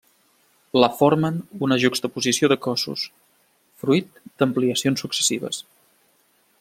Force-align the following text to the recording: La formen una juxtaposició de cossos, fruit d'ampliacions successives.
La 0.83 0.87
formen 1.01 1.35
una 1.67 1.77
juxtaposició 1.83 2.49
de 2.53 2.57
cossos, 2.67 3.03
fruit 3.85 4.19
d'ampliacions 4.41 5.05
successives. 5.07 5.61